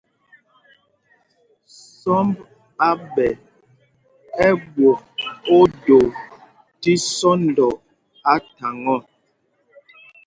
Sɔmb 2.01 2.35
a 2.87 2.89
ɓɛ 3.13 3.27
ɛ̂ 4.45 4.49
ɓwok 4.73 4.99
ódō 5.57 5.97
tí 6.81 6.91
sɔ́ndɔ 7.17 7.67
á 8.31 8.33
thaŋ 8.57 8.77
ɔ. 8.95 8.97